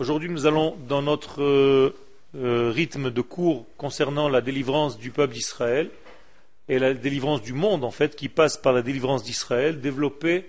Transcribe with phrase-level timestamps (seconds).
[0.00, 1.92] Aujourd'hui, nous allons dans notre euh,
[2.36, 5.90] euh, rythme de cours concernant la délivrance du peuple d'Israël
[6.68, 10.46] et la délivrance du monde, en fait, qui passe par la délivrance d'Israël, développer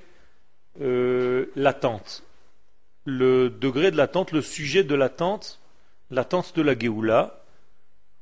[0.82, 2.22] euh, l'attente.
[3.06, 5.60] Le degré de l'attente, le sujet de l'attente,
[6.12, 7.44] l'attente de la Géoula,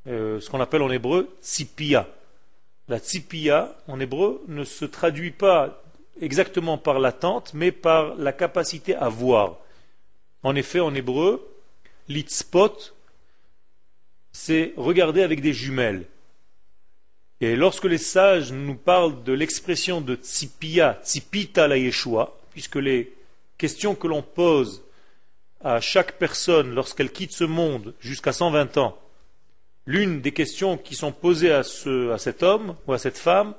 [0.06, 2.08] ce qu'on appelle en hébreu tzipia.
[2.88, 5.84] La tzipia, en hébreu, ne se traduit pas
[6.22, 9.58] exactement par l'attente, mais par la capacité à voir.
[10.44, 11.48] En effet, en hébreu,
[12.08, 12.94] l'itzpot,
[14.32, 16.06] c'est regarder avec des jumelles.
[17.40, 23.14] Et lorsque les sages nous parlent de l'expression de tzipia, tzipita la Yeshua, puisque les
[23.58, 24.84] questions que l'on pose
[25.64, 28.98] à chaque personne lorsqu'elle quitte ce monde jusqu'à 120 ans,
[29.86, 33.54] l'une des questions qui sont posées à, ce, à cet homme ou à cette femme,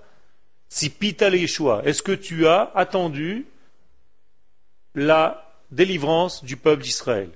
[0.71, 3.47] tzipita la Yeshua, est-ce que tu as attendu
[4.95, 7.31] la délivrance du peuple d'Israël.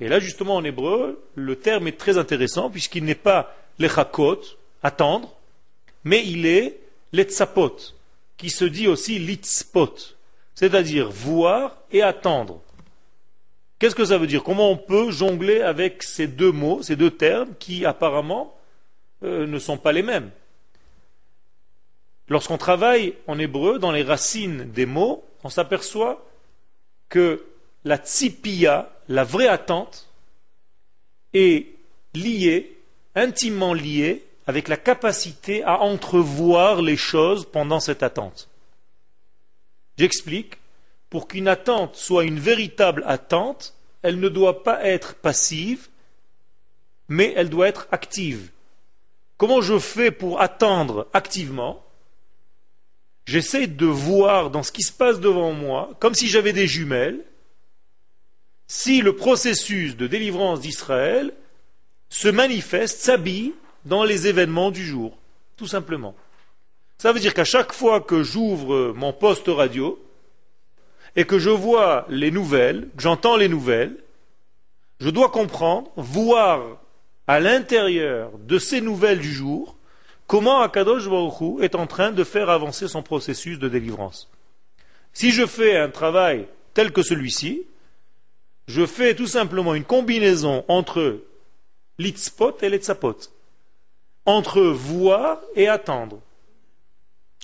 [0.00, 4.40] Et là, justement, en hébreu, le terme est très intéressant puisqu'il n'est pas lechakot,
[4.82, 5.34] attendre,
[6.04, 6.80] mais il est
[7.12, 7.76] letzapot,
[8.36, 9.94] qui se dit aussi litzpot,
[10.54, 12.60] c'est-à-dire voir et attendre.
[13.78, 14.42] Qu'est-ce que ça veut dire?
[14.42, 18.54] Comment on peut jongler avec ces deux mots, ces deux termes qui apparemment
[19.22, 20.30] euh, ne sont pas les mêmes?
[22.28, 26.24] Lorsqu'on travaille en hébreu dans les racines des mots, on s'aperçoit
[27.08, 27.44] que
[27.84, 30.08] la tzipia, la vraie attente,
[31.32, 31.66] est
[32.14, 32.76] liée,
[33.14, 38.48] intimement liée, avec la capacité à entrevoir les choses pendant cette attente.
[39.96, 40.58] J'explique,
[41.08, 45.88] pour qu'une attente soit une véritable attente, elle ne doit pas être passive,
[47.08, 48.50] mais elle doit être active.
[49.36, 51.84] Comment je fais pour attendre activement?
[53.26, 57.24] J'essaie de voir dans ce qui se passe devant moi, comme si j'avais des jumelles,
[58.72, 61.32] si le processus de délivrance d'Israël
[62.08, 63.52] se manifeste, s'habille
[63.84, 65.18] dans les événements du jour,
[65.56, 66.14] tout simplement.
[66.96, 70.00] Ça veut dire qu'à chaque fois que j'ouvre mon poste radio
[71.16, 73.96] et que je vois les nouvelles, que j'entends les nouvelles,
[75.00, 76.78] je dois comprendre, voir
[77.26, 79.76] à l'intérieur de ces nouvelles du jour,
[80.28, 84.30] comment Akadosh Baruch est en train de faire avancer son processus de délivrance.
[85.12, 87.66] Si je fais un travail tel que celui-ci,
[88.70, 91.18] je fais tout simplement une combinaison entre
[91.98, 93.16] l'itzpot et l'itzapot,
[94.26, 96.20] entre voir et attendre.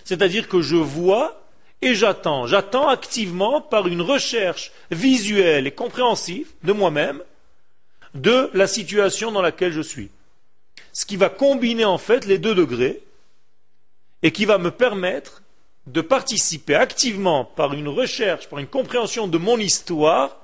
[0.04, 1.42] C'est-à-dire que je vois
[1.82, 2.46] et j'attends.
[2.46, 7.20] J'attends activement par une recherche visuelle et compréhensive de moi-même
[8.14, 10.10] de la situation dans laquelle je suis.
[10.92, 13.02] Ce qui va combiner en fait les deux degrés
[14.22, 15.42] et qui va me permettre
[15.88, 20.36] de participer activement par une recherche, par une compréhension de mon histoire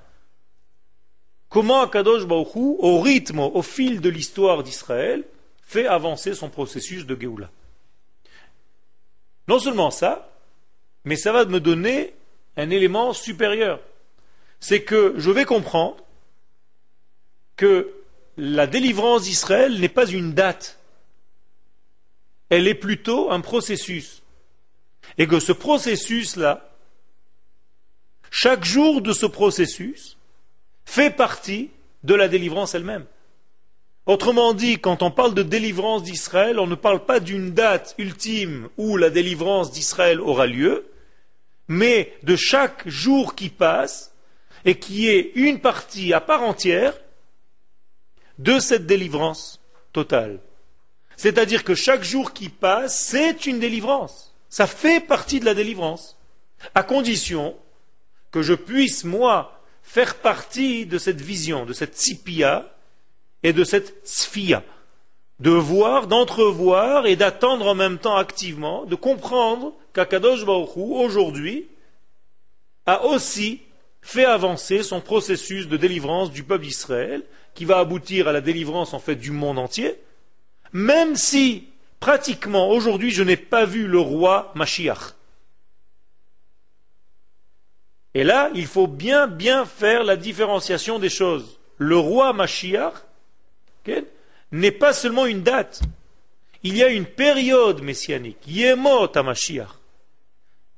[1.53, 5.23] Comment Akadosh Baruchou, au rythme, au fil de l'histoire d'Israël,
[5.63, 7.51] fait avancer son processus de Géoula?
[9.49, 10.33] Non seulement ça,
[11.05, 12.15] mais ça va me donner
[12.57, 13.81] un élément supérieur.
[14.61, 15.99] C'est que je vais comprendre
[17.57, 17.93] que
[18.39, 20.79] la délivrance d'Israël n'est pas une date.
[22.49, 24.23] Elle est plutôt un processus.
[25.19, 26.73] Et que ce processus-là,
[28.31, 30.17] chaque jour de ce processus,
[30.85, 31.71] fait partie
[32.03, 33.07] de la délivrance elle-même.
[34.07, 38.69] Autrement dit, quand on parle de délivrance d'Israël, on ne parle pas d'une date ultime
[38.77, 40.87] où la délivrance d'Israël aura lieu,
[41.69, 44.13] mais de chaque jour qui passe
[44.65, 46.95] et qui est une partie à part entière
[48.39, 49.61] de cette délivrance
[49.93, 50.41] totale.
[51.17, 54.35] C'est-à-dire que chaque jour qui passe, c'est une délivrance.
[54.49, 56.19] Ça fait partie de la délivrance.
[56.75, 57.57] À condition
[58.33, 62.75] que je puisse, moi, faire partie de cette vision, de cette tsipia
[63.43, 64.63] et de cette sfia.
[65.41, 71.69] De voir, d'entrevoir et d'attendre en même temps activement, de comprendre qu'Akadosh Baruch aujourd'hui,
[72.87, 73.63] a aussi
[74.01, 77.23] fait avancer son processus de délivrance du peuple d'Israël,
[77.55, 79.97] qui va aboutir à la délivrance en fait du monde entier,
[80.73, 81.69] même si
[82.01, 85.15] pratiquement aujourd'hui je n'ai pas vu le roi Mashiach.
[88.15, 91.59] Et là, il faut bien, bien faire la différenciation des choses.
[91.79, 92.95] Le roi Mashiach
[94.53, 95.81] n'est pas seulement une date.
[96.63, 98.39] Il y a une période messianique.
[98.47, 99.71] Yemot à Mashiach.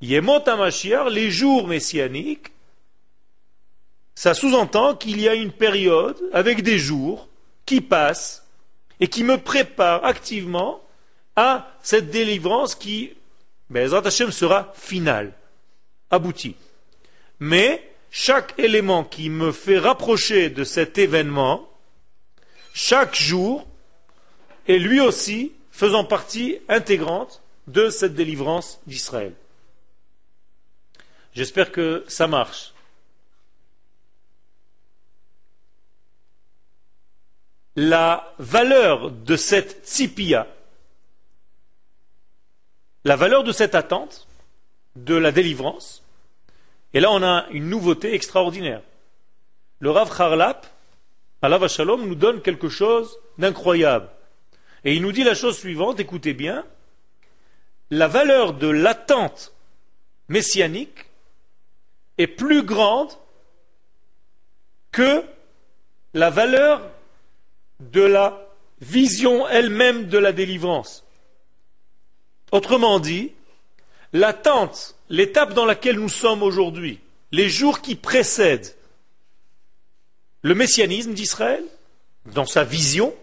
[0.00, 2.52] Yemot à Mashiach, les jours messianiques,
[4.14, 7.28] ça sous-entend qu'il y a une période avec des jours
[7.66, 8.46] qui passent
[9.00, 10.80] et qui me préparent activement
[11.34, 13.12] à cette délivrance qui,
[13.68, 15.32] ben, Hashem, sera finale,
[16.10, 16.54] aboutie.
[17.40, 21.68] Mais chaque élément qui me fait rapprocher de cet événement,
[22.72, 23.66] chaque jour,
[24.68, 29.34] est lui aussi faisant partie intégrante de cette délivrance d'Israël.
[31.34, 32.72] J'espère que ça marche.
[37.74, 40.46] La valeur de cette tzipia,
[43.02, 44.28] la valeur de cette attente
[44.94, 46.03] de la délivrance,
[46.94, 48.82] et là on a une nouveauté extraordinaire.
[49.80, 50.66] Le Rav Charlap,
[51.42, 54.08] Allah Shalom, nous donne quelque chose d'incroyable.
[54.84, 56.64] Et il nous dit la chose suivante, écoutez bien,
[57.90, 59.52] la valeur de l'attente
[60.28, 61.06] messianique
[62.16, 63.10] est plus grande
[64.92, 65.24] que
[66.14, 66.88] la valeur
[67.80, 68.46] de la
[68.80, 71.04] vision elle-même de la délivrance.
[72.52, 73.32] Autrement dit,
[74.12, 77.00] l'attente, l'étape dans laquelle nous sommes aujourd'hui,
[77.32, 78.74] les jours qui précèdent
[80.42, 81.64] le messianisme d'Israël,
[82.26, 83.14] dans sa vision,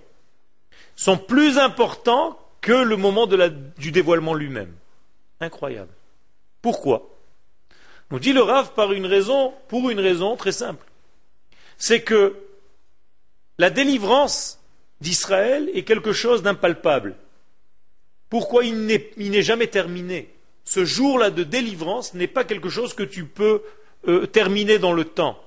[0.95, 4.73] sont plus importants que le moment du dévoilement lui-même.
[5.39, 5.93] Incroyable.
[6.61, 7.09] Pourquoi?
[8.11, 10.85] Nous dit le Rav pour une raison très simple.
[11.77, 12.35] C'est que
[13.57, 14.59] la délivrance
[14.99, 17.15] d'Israël est quelque chose d'impalpable.
[18.29, 20.33] Pourquoi il n'est jamais terminé?
[20.63, 23.61] Ce jour-là de délivrance n'est pas quelque chose que tu peux
[24.07, 25.41] euh, terminer dans le temps.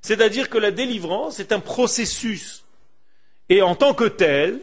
[0.00, 2.64] C'est-à-dire que la délivrance est un processus.
[3.48, 4.60] Et en tant que tel,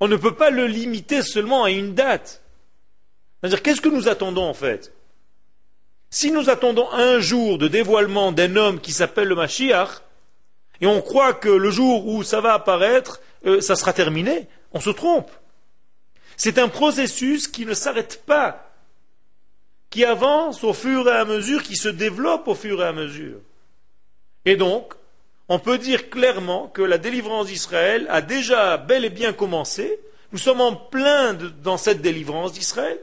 [0.00, 2.42] on ne peut pas le limiter seulement à une date.
[3.40, 4.92] C'est-à-dire, qu'est-ce que nous attendons en fait?
[6.10, 10.02] Si nous attendons un jour de dévoilement d'un homme qui s'appelle le Mashiach,
[10.80, 14.80] et on croit que le jour où ça va apparaître, euh, ça sera terminé, on
[14.80, 15.30] se trompe.
[16.36, 18.71] C'est un processus qui ne s'arrête pas,
[19.92, 23.38] qui avance au fur et à mesure, qui se développe au fur et à mesure.
[24.46, 24.94] Et donc,
[25.48, 30.00] on peut dire clairement que la délivrance d'Israël a déjà bel et bien commencé.
[30.32, 32.98] Nous sommes en plein dans cette délivrance d'Israël.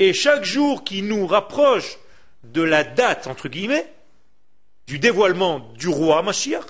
[0.00, 1.98] Et chaque jour qui nous rapproche
[2.42, 3.92] de la date, entre guillemets,
[4.88, 6.64] du dévoilement du roi Mashiach,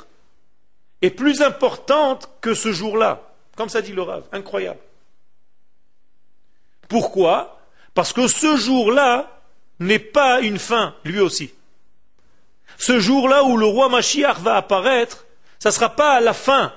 [1.01, 3.23] est plus importante que ce jour-là.
[3.57, 4.25] Comme ça dit le Rav.
[4.33, 4.81] Incroyable.
[6.89, 7.58] Pourquoi?
[7.95, 9.43] Parce que ce jour-là
[9.81, 11.53] n'est pas une fin, lui aussi.
[12.77, 15.27] Ce jour-là où le roi Mashiach va apparaître,
[15.59, 16.73] ça ne sera pas la fin,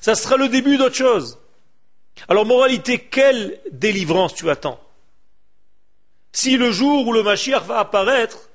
[0.00, 1.38] ça sera le début d'autre chose.
[2.28, 4.80] Alors, moralité, quelle délivrance tu attends?
[6.32, 8.48] Si le jour où le Mashiach va apparaître,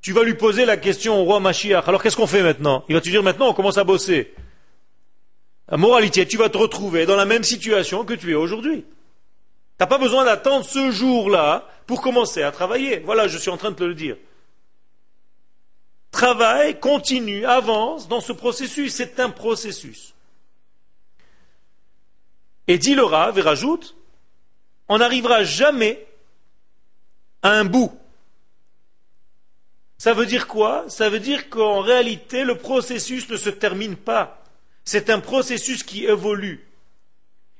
[0.00, 2.84] tu vas lui poser la question au roi Mashiach, alors qu'est-ce qu'on fait maintenant?
[2.88, 4.34] Il va te dire maintenant on commence à bosser.
[5.68, 8.84] La moralité, tu vas te retrouver dans la même situation que tu es aujourd'hui.
[9.76, 13.00] Tu n'as pas besoin d'attendre ce jour-là pour commencer à travailler.
[13.00, 14.16] Voilà, je suis en train de te le dire.
[16.12, 18.94] Travaille, continue, avance dans ce processus.
[18.94, 20.14] C'est un processus.
[22.68, 23.96] Et dit le Rav et rajoute,
[24.88, 26.06] on n'arrivera jamais
[27.42, 27.98] un bout.
[29.98, 30.84] Ça veut dire quoi?
[30.88, 34.42] Ça veut dire qu'en réalité, le processus ne se termine pas.
[34.84, 36.64] C'est un processus qui évolue.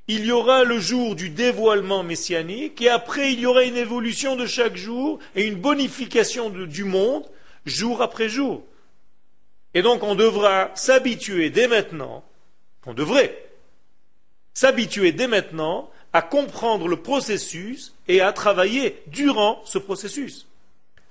[0.07, 4.35] Il y aura le jour du dévoilement messianique et après il y aura une évolution
[4.35, 7.25] de chaque jour et une bonification du monde
[7.65, 8.63] jour après jour.
[9.73, 12.23] Et donc on devra s'habituer dès maintenant,
[12.85, 13.49] on devrait
[14.53, 20.47] s'habituer dès maintenant à comprendre le processus et à travailler durant ce processus.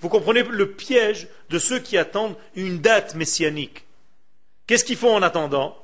[0.01, 3.85] Vous comprenez le piège de ceux qui attendent une date messianique.
[4.67, 5.77] Qu'est-ce qu'ils font en attendant?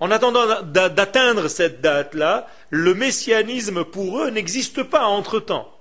[0.00, 5.72] En attendant d'atteindre cette date-là, le messianisme pour eux n'existe pas entre-temps.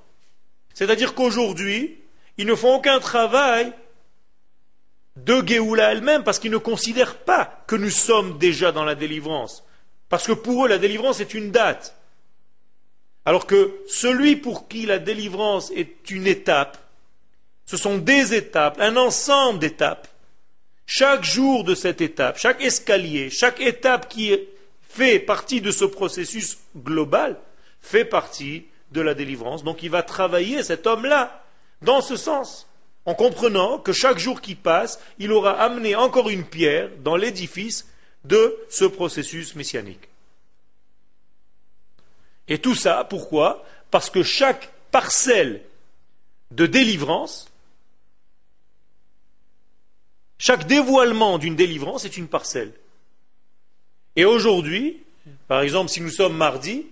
[0.74, 1.98] C'est-à-dire qu'aujourd'hui,
[2.38, 3.74] ils ne font aucun travail
[5.16, 9.64] de Géoula elle-même parce qu'ils ne considèrent pas que nous sommes déjà dans la délivrance.
[10.08, 11.96] Parce que pour eux, la délivrance est une date.
[13.26, 16.78] Alors que celui pour qui la délivrance est une étape,
[17.66, 20.08] ce sont des étapes, un ensemble d'étapes.
[20.92, 24.36] Chaque jour de cette étape, chaque escalier, chaque étape qui
[24.82, 27.38] fait partie de ce processus global,
[27.80, 29.64] fait partie de la délivrance.
[29.64, 31.46] Donc il va travailler, cet homme-là,
[31.84, 32.68] dans ce sens,
[33.06, 37.88] en comprenant que chaque jour qui passe, il aura amené encore une pierre dans l'édifice
[38.26, 40.10] de ce processus messianique.
[42.48, 43.64] Et tout ça, pourquoi?
[43.92, 45.62] Parce que chaque parcelle
[46.50, 47.48] de délivrance,
[50.40, 52.74] chaque dévoilement d'une délivrance est une parcelle.
[54.16, 54.98] Et aujourd'hui,
[55.48, 56.88] par exemple, si nous sommes mardi,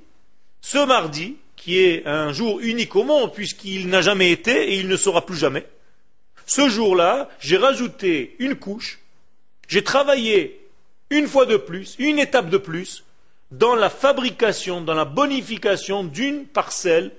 [0.62, 4.88] ce mardi, qui est un jour unique au monde, puisqu'il n'a jamais été et il
[4.88, 5.66] ne sera plus jamais,
[6.48, 9.00] Ce jour-là, j'ai rajouté une couche,
[9.68, 10.66] j'ai travaillé
[11.10, 13.04] une fois de plus, une étape de plus,
[13.51, 17.12] dans la fabrication, dans la bonification d'une parcelle,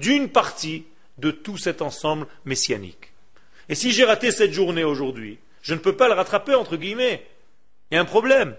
[0.00, 0.84] d'une partie
[1.16, 3.12] de tout cet ensemble messianique.
[3.70, 7.26] Et si j'ai raté cette journée aujourd'hui, je ne peux pas le rattraper, entre guillemets.
[7.90, 8.56] Il y a un problème.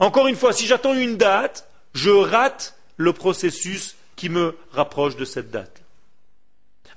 [0.00, 5.24] Encore une fois, si j'attends une date, je rate le processus qui me rapproche de
[5.24, 5.82] cette date.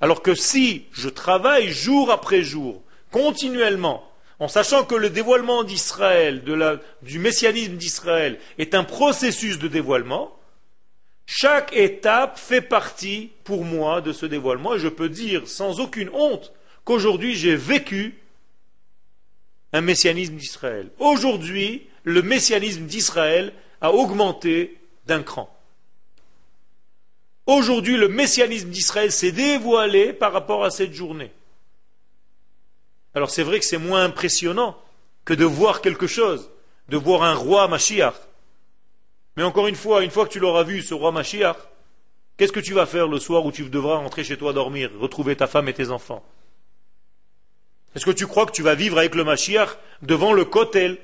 [0.00, 2.82] Alors que si je travaille jour après jour,
[3.12, 4.04] continuellement,
[4.40, 6.42] en sachant que le dévoilement d'Israël,
[7.02, 10.36] du messianisme d'Israël, est un processus de dévoilement,
[11.24, 16.10] chaque étape fait partie pour moi de ce dévoilement et je peux dire sans aucune
[16.12, 16.52] honte
[16.84, 18.19] qu'aujourd'hui j'ai vécu
[19.72, 20.90] un messianisme d'Israël.
[20.98, 25.54] Aujourd'hui, le messianisme d'Israël a augmenté d'un cran.
[27.46, 31.32] Aujourd'hui, le messianisme d'Israël s'est dévoilé par rapport à cette journée.
[33.14, 34.76] Alors c'est vrai que c'est moins impressionnant
[35.24, 36.50] que de voir quelque chose,
[36.88, 38.14] de voir un roi Mashiach.
[39.36, 41.56] Mais encore une fois, une fois que tu l'auras vu, ce roi Mashiach,
[42.36, 45.34] qu'est-ce que tu vas faire le soir où tu devras rentrer chez toi dormir, retrouver
[45.36, 46.24] ta femme et tes enfants?
[47.94, 49.70] Est-ce que tu crois que tu vas vivre avec le Mashiach
[50.02, 50.98] devant le Kotel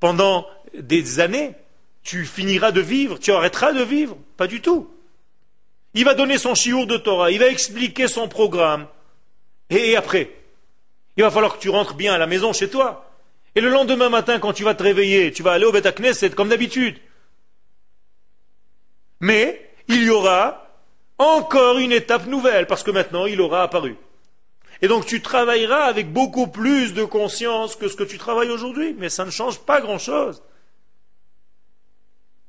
[0.00, 1.54] pendant des années?
[2.02, 4.16] Tu finiras de vivre, tu arrêteras de vivre?
[4.36, 4.92] Pas du tout.
[5.94, 8.88] Il va donner son chiour de Torah, il va expliquer son programme.
[9.70, 10.34] Et après,
[11.16, 13.08] il va falloir que tu rentres bien à la maison chez toi.
[13.54, 16.30] Et le lendemain matin, quand tu vas te réveiller, tu vas aller au Beth Knesset
[16.30, 16.98] comme d'habitude.
[19.20, 20.66] Mais il y aura
[21.18, 23.96] encore une étape nouvelle, parce que maintenant il aura apparu.
[24.82, 28.94] Et donc tu travailleras avec beaucoup plus de conscience que ce que tu travailles aujourd'hui,
[28.98, 30.42] mais ça ne change pas grand-chose.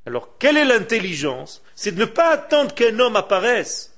[0.06, 1.63] Alors, quelle est l'intelligence?
[1.75, 3.96] C'est de ne pas attendre qu'un homme apparaisse.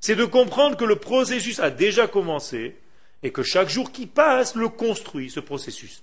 [0.00, 2.76] C'est de comprendre que le processus a déjà commencé
[3.22, 6.02] et que chaque jour qui passe le construit, ce processus.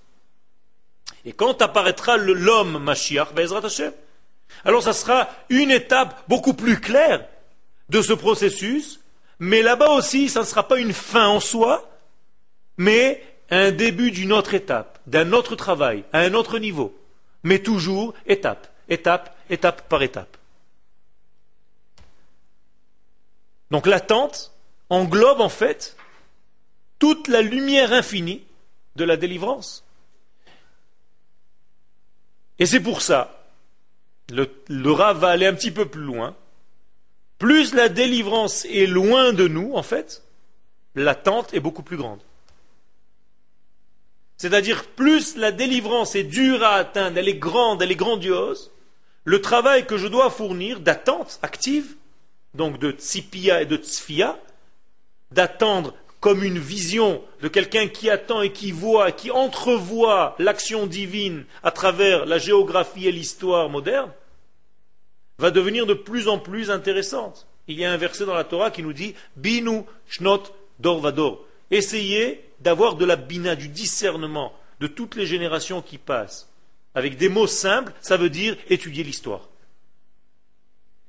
[1.26, 3.92] Et quand apparaîtra l'homme Mashiach, Bezrat Hashem,
[4.66, 7.28] alors ça sera une étape beaucoup plus claire
[7.90, 9.01] de ce processus,
[9.42, 11.90] mais là-bas aussi, ça ne sera pas une fin en soi,
[12.78, 16.98] mais un début d'une autre étape, d'un autre travail, à un autre niveau,
[17.44, 20.38] mais toujours étape étape, étape par étape.
[23.72, 24.52] Donc l'attente
[24.90, 25.96] englobe en fait
[27.00, 28.44] toute la lumière infinie
[28.98, 29.84] de la délivrance.
[32.60, 33.44] Et c'est pour ça,
[34.30, 36.36] le, le Rav va aller un petit peu plus loin.
[37.42, 40.22] Plus la délivrance est loin de nous, en fait,
[40.94, 42.20] l'attente est beaucoup plus grande.
[44.38, 48.70] C'est-à-dire, plus la délivrance est dure à atteindre, elle est grande, elle est grandiose,
[49.24, 51.96] le travail que je dois fournir d'attente active,
[52.54, 54.38] donc de tsipia et de tsfia,
[55.32, 61.46] d'attendre comme une vision de quelqu'un qui attend et qui voit, qui entrevoit l'action divine
[61.64, 64.12] à travers la géographie et l'histoire moderne,
[65.38, 67.48] va devenir de plus en plus intéressante.
[67.68, 70.44] Il y a un verset dans la Torah qui nous dit Binu shnot
[70.80, 71.46] dorvador.
[71.70, 76.52] Essayez d'avoir de la bina, du discernement de toutes les générations qui passent
[76.94, 79.48] avec des mots simples, ça veut dire étudier l'histoire.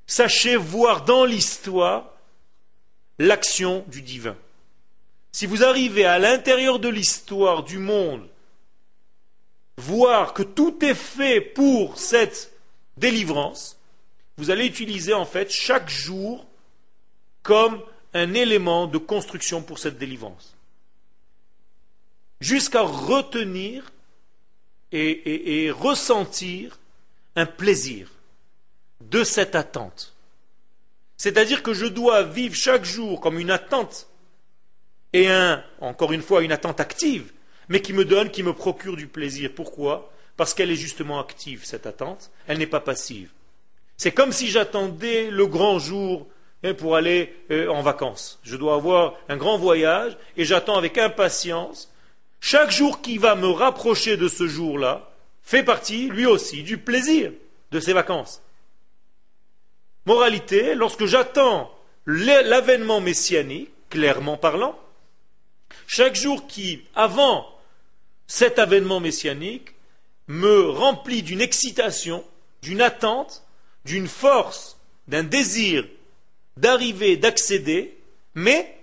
[0.06, 2.10] Sachez voir dans l'histoire
[3.18, 4.36] l'action du divin.
[5.32, 8.28] Si vous arrivez à l'intérieur de l'histoire du monde,
[9.78, 12.52] voir que tout est fait pour cette
[12.96, 13.78] délivrance,
[14.36, 16.46] vous allez utiliser en fait chaque jour
[17.42, 17.82] comme
[18.14, 20.56] un élément de construction pour cette délivrance.
[22.40, 23.92] Jusqu'à retenir
[24.90, 26.78] et, ressentir
[27.36, 28.08] un plaisir
[29.00, 30.14] de cette attente.
[31.16, 34.08] C'est-à-dire que je dois vivre chaque jour comme une attente
[35.12, 35.28] et
[35.80, 37.32] encore une fois, une attente active,
[37.68, 39.52] mais qui me donne, qui me procure du plaisir.
[39.54, 40.12] Pourquoi?
[40.36, 43.30] Parce qu'elle est justement active, cette attente, elle n'est pas passive.
[44.02, 46.26] C'est comme si j'attendais le grand jour
[46.64, 48.40] hein, pour aller euh, en vacances.
[48.42, 51.88] Je dois avoir un grand voyage et j'attends avec impatience
[52.40, 55.08] chaque jour qui va me rapprocher de ce jour-là
[55.44, 57.30] fait partie, lui aussi, du plaisir
[57.70, 58.42] de ces vacances.
[60.04, 61.72] Moralité, lorsque j'attends
[62.04, 64.76] l'avènement messianique, clairement parlant,
[65.86, 67.46] chaque jour qui, avant
[68.26, 69.76] cet avènement messianique,
[70.26, 72.24] me remplit d'une excitation,
[72.62, 73.44] d'une attente,
[73.84, 75.84] d'une force, d'un désir
[76.56, 77.98] d'arriver, d'accéder,
[78.34, 78.78] mais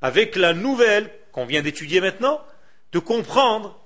[0.00, 2.40] avec la nouvelle qu'on vient d'étudier maintenant,
[2.92, 3.78] de comprendre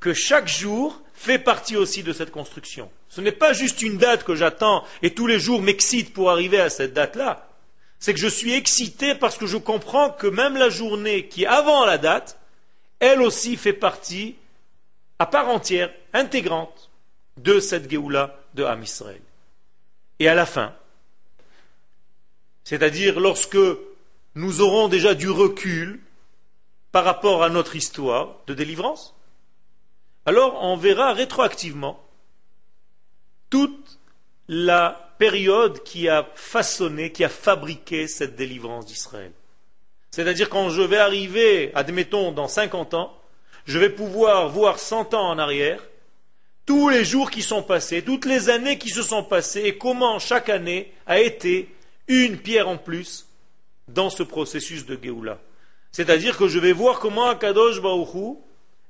[0.00, 2.90] que chaque jour fait partie aussi de cette construction.
[3.08, 6.60] Ce n'est pas juste une date que j'attends et tous les jours m'excite pour arriver
[6.60, 7.48] à cette date-là.
[7.98, 11.46] C'est que je suis excité parce que je comprends que même la journée qui est
[11.46, 12.38] avant la date,
[13.00, 14.36] elle aussi fait partie
[15.18, 16.90] à part entière, intégrante
[17.38, 19.22] de cette Géoula de Ham Israël.
[20.18, 20.74] Et à la fin,
[22.64, 23.58] c'est-à-dire lorsque
[24.34, 26.00] nous aurons déjà du recul
[26.90, 29.14] par rapport à notre histoire de délivrance,
[30.24, 32.02] alors on verra rétroactivement
[33.50, 34.00] toute
[34.48, 39.32] la période qui a façonné, qui a fabriqué cette délivrance d'Israël.
[40.10, 43.16] C'est-à-dire quand je vais arriver, admettons, dans 50 ans,
[43.66, 45.82] je vais pouvoir voir 100 ans en arrière,
[46.66, 50.18] tous les jours qui sont passés, toutes les années qui se sont passées, et comment
[50.18, 51.72] chaque année a été
[52.08, 53.26] une pierre en plus
[53.88, 55.38] dans ce processus de Géoula.
[55.92, 58.42] C'est-à-dire que je vais voir comment Akadosh Baruchou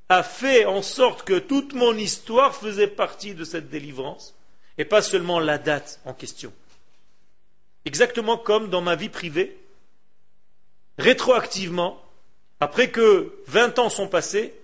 [0.09, 4.35] a fait en sorte que toute mon histoire faisait partie de cette délivrance,
[4.79, 6.53] et pas seulement la date en question.
[7.85, 9.59] Exactement comme dans ma vie privée,
[10.99, 12.03] rétroactivement,
[12.59, 14.55] après que 20 ans sont passés,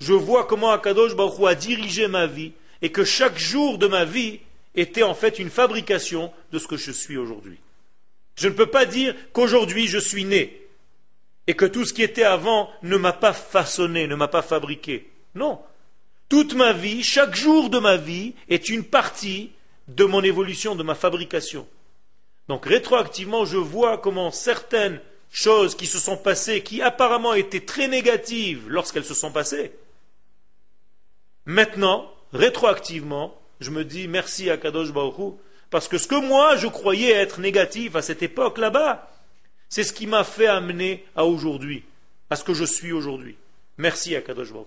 [0.00, 2.52] je vois comment Akadosh Baruch a dirigé ma vie
[2.82, 4.40] et que chaque jour de ma vie
[4.74, 7.58] était en fait une fabrication de ce que je suis aujourd'hui.
[8.36, 10.66] Je ne peux pas dire qu'aujourd'hui je suis né
[11.46, 15.10] et que tout ce qui était avant ne m'a pas façonné, ne m'a pas fabriqué.
[15.34, 15.60] Non.
[16.28, 19.52] Toute ma vie, chaque jour de ma vie est une partie
[19.88, 21.66] de mon évolution, de ma fabrication.
[22.48, 27.88] Donc rétroactivement, je vois comment certaines choses qui se sont passées, qui apparemment étaient très
[27.88, 29.72] négatives lorsqu'elles se sont passées,
[31.44, 35.34] maintenant, rétroactivement, je me dis merci à Kadosh Baruch
[35.70, 39.10] parce que ce que moi je croyais être négatif à cette époque là-bas,
[39.68, 41.84] c'est ce qui m'a fait amener à aujourd'hui,
[42.30, 43.36] à ce que je suis aujourd'hui.
[43.78, 44.66] Merci à Kadosh Baruch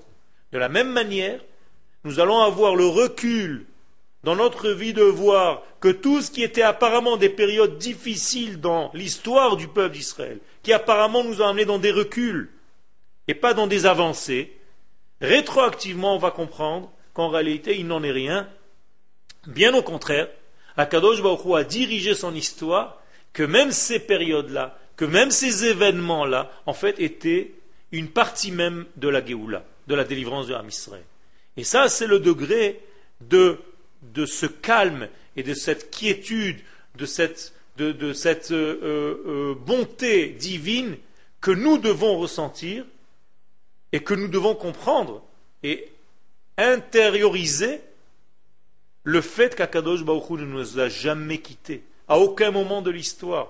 [0.51, 1.39] De la même manière,
[2.03, 3.65] nous allons avoir le recul
[4.23, 8.89] dans notre vie de voir que tout ce qui était apparemment des périodes difficiles dans
[8.95, 12.49] l'histoire du peuple d'Israël, qui apparemment nous a amenés dans des reculs
[13.27, 14.57] et pas dans des avancées,
[15.21, 18.47] rétroactivement on va comprendre qu'en réalité il n'en est rien.
[19.47, 20.27] Bien au contraire,
[20.77, 23.01] Akadosh Baruch a dirigé son histoire,
[23.33, 27.51] que même ces périodes-là, que même ces événements-là, en fait, étaient
[27.91, 30.67] une partie même de la Géoula, de la délivrance de Ham
[31.57, 32.81] Et ça, c'est le degré
[33.21, 33.57] de
[34.25, 36.59] ce calme et de cette quiétude,
[36.97, 40.97] de cette, de, cette euh, euh, euh, bonté divine
[41.41, 42.85] que nous devons ressentir
[43.91, 45.23] et que nous devons comprendre
[45.63, 45.89] et
[46.57, 47.81] intérioriser
[49.03, 53.49] le fait qu'Akadosh Baruch ne nous a jamais quittés, à aucun moment de l'histoire.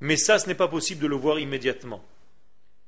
[0.00, 2.02] Mais ça, ce n'est pas possible de le voir immédiatement.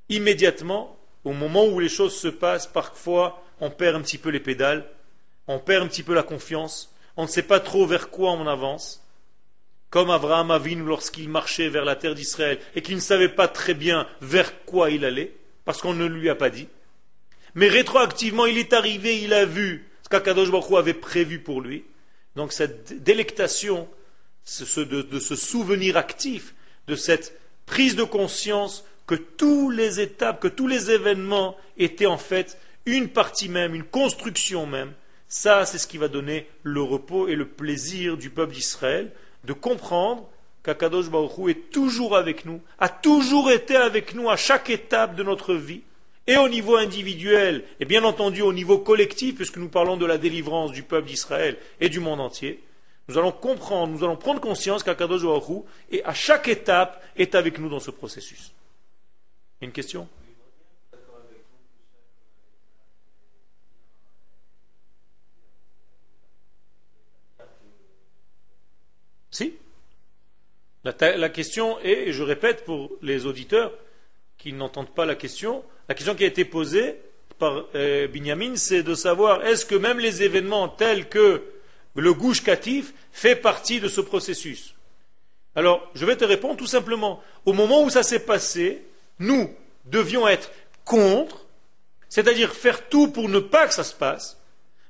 [0.09, 4.41] Immédiatement, au moment où les choses se passent, parfois, on perd un petit peu les
[4.41, 4.88] pédales,
[5.47, 8.47] on perd un petit peu la confiance, on ne sait pas trop vers quoi on
[8.47, 9.05] avance,
[9.91, 13.75] comme Abraham Avinu lorsqu'il marchait vers la terre d'Israël et qu'il ne savait pas très
[13.75, 16.69] bien vers quoi il allait, parce qu'on ne lui a pas dit.
[17.59, 21.85] Mais rétroactivement, il est arrivé, il a vu ce qu'Akadosh Baruch avait prévu pour lui.
[22.37, 23.88] Donc cette délectation,
[24.77, 26.55] de, de ce souvenir actif,
[26.87, 32.16] de cette prise de conscience que tous les étapes, que tous les événements étaient en
[32.16, 34.92] fait une partie même, une construction même
[35.27, 39.11] ça, c'est ce qui va donner le repos et le plaisir du peuple d'Israël
[39.42, 40.31] de comprendre
[40.62, 45.25] qu'Akadosh Baruch est toujours avec nous, a toujours été avec nous à chaque étape de
[45.25, 45.83] notre vie,
[46.29, 50.19] et au niveau individuel, et bien entendu au niveau collectif, puisque nous parlons de la
[50.19, 52.62] délivrance du peuple d'Israël et du monde entier.
[53.09, 57.59] Nous allons comprendre, nous allons prendre conscience qu'Akadosh Baruch et à chaque étape, est avec
[57.59, 58.53] nous dans ce processus.
[59.62, 60.07] Une question?
[69.31, 69.55] Si?
[70.85, 73.73] La, question est, et je répète pour les auditeurs
[74.38, 76.96] qui n'entendent pas la question, la question qui a été posée
[77.38, 81.42] par euh, Binyamin, c'est de savoir est-ce que même les événements tels que
[81.94, 84.74] le gouche catif fait partie de ce processus?
[85.55, 87.22] Alors, je vais te répondre tout simplement.
[87.44, 88.83] Au moment où ça s'est passé,
[89.18, 89.53] nous
[89.87, 90.51] devions être
[90.85, 91.46] contre,
[92.09, 94.40] c'est-à-dire faire tout pour ne pas que ça se passe,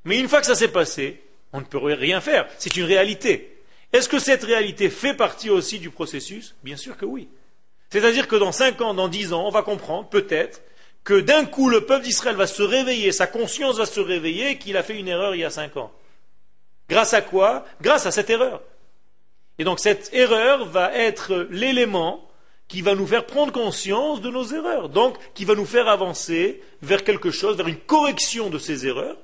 [0.04, 2.48] mais une fois que ça s'est passé, on ne peut rien faire.
[2.58, 3.62] C'est une réalité.
[3.92, 6.54] Est-ce que cette réalité fait partie aussi du processus?
[6.62, 7.28] Bien sûr que oui.
[7.90, 10.62] C'est-à-dire que dans 5 ans, dans 10 ans, on va comprendre peut-être
[11.04, 14.76] que d'un coup le peuple d'Israël va se réveiller, sa conscience va se réveiller qu'il
[14.76, 15.92] a fait une erreur il y a 5 ans.
[16.88, 17.64] Grâce à quoi?
[17.80, 18.60] Grâce à cette erreur.
[19.58, 22.24] Et donc cette erreur va être l'élément
[22.68, 26.62] qui va nous faire prendre conscience de nos erreurs, donc qui va nous faire avancer
[26.82, 29.16] vers quelque chose, vers une correction de ces erreurs,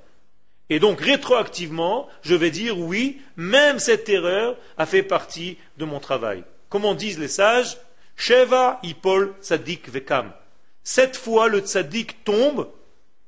[0.70, 6.00] et donc, rétroactivement, je vais dire oui, même cette erreur a fait partie de mon
[6.00, 6.42] travail.
[6.70, 7.76] Comment disent les sages?
[8.16, 10.32] Sheva ipol tzadik vekam.
[10.82, 12.68] Sept fois le tzadik tombe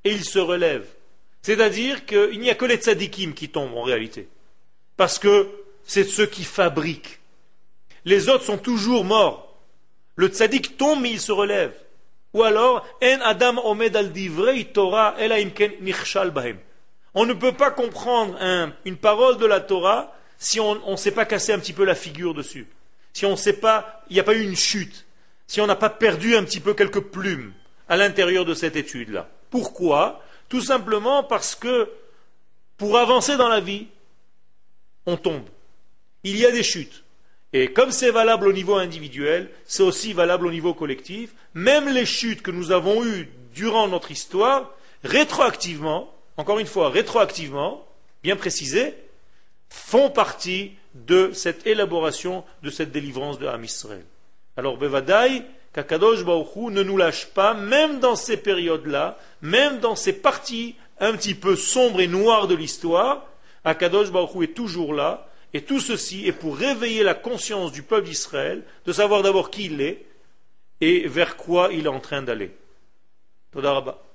[0.04, 0.86] et il se relève.
[1.42, 4.28] C'est-à-dire qu'il n'y a que les tzadikim qui tombent en réalité.
[4.96, 5.48] Parce que
[5.84, 7.20] c'est ceux qui fabriquent.
[8.04, 9.56] Les autres sont toujours morts.
[10.16, 11.72] Le tzaddik tombe mais il se relève.
[12.34, 14.12] Ou alors, en adam omed al
[14.72, 15.14] Torah.
[17.14, 18.36] On ne peut pas comprendre
[18.84, 21.94] une parole de la Torah si on ne s'est pas cassé un petit peu la
[21.94, 22.66] figure dessus.
[23.16, 25.06] Si on ne sait pas, il n'y a pas eu une chute.
[25.46, 27.54] Si on n'a pas perdu un petit peu quelques plumes
[27.88, 29.26] à l'intérieur de cette étude-là.
[29.48, 30.22] Pourquoi?
[30.50, 31.88] Tout simplement parce que
[32.76, 33.86] pour avancer dans la vie,
[35.06, 35.46] on tombe.
[36.24, 37.04] Il y a des chutes.
[37.54, 41.30] Et comme c'est valable au niveau individuel, c'est aussi valable au niveau collectif.
[41.54, 44.74] Même les chutes que nous avons eues durant notre histoire,
[45.04, 47.82] rétroactivement, encore une fois, rétroactivement,
[48.22, 48.94] bien précisé,
[49.70, 54.04] font partie de cette élaboration, de cette délivrance de Ham Israël.
[54.56, 60.14] Alors, Bevadai, qu'Akadosh Baruch ne nous lâche pas, même dans ces périodes-là, même dans ces
[60.14, 63.26] parties un petit peu sombres et noires de l'histoire,
[63.64, 68.08] Akadosh Baruch est toujours là, et tout ceci est pour réveiller la conscience du peuple
[68.08, 70.06] d'Israël, de savoir d'abord qui il est
[70.80, 72.56] et vers quoi il est en train d'aller.
[73.52, 74.05] Todarabah.